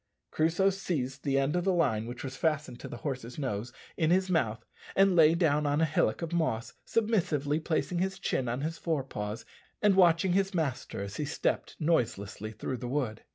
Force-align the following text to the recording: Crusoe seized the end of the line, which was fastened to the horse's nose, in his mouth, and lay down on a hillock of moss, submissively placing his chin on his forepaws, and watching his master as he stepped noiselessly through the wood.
Crusoe 0.31 0.71
seized 0.71 1.23
the 1.23 1.37
end 1.37 1.55
of 1.55 1.63
the 1.63 1.71
line, 1.75 2.07
which 2.07 2.23
was 2.23 2.35
fastened 2.35 2.79
to 2.79 2.87
the 2.87 2.97
horse's 3.05 3.37
nose, 3.37 3.71
in 3.95 4.09
his 4.09 4.31
mouth, 4.31 4.65
and 4.95 5.15
lay 5.15 5.35
down 5.35 5.67
on 5.67 5.79
a 5.79 5.85
hillock 5.85 6.23
of 6.23 6.33
moss, 6.33 6.73
submissively 6.83 7.59
placing 7.59 7.99
his 7.99 8.17
chin 8.17 8.49
on 8.49 8.61
his 8.61 8.79
forepaws, 8.79 9.45
and 9.79 9.93
watching 9.95 10.33
his 10.33 10.55
master 10.55 11.03
as 11.03 11.17
he 11.17 11.25
stepped 11.25 11.75
noiselessly 11.79 12.51
through 12.51 12.77
the 12.77 12.87
wood. 12.87 13.21